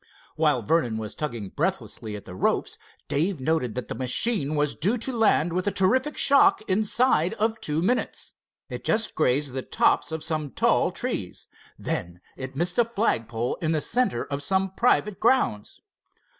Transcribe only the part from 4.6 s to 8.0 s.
due to land with a terrific shock inside of two